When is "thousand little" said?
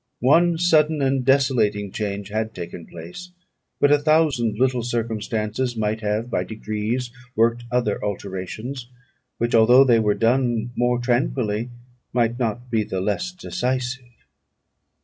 3.99-4.81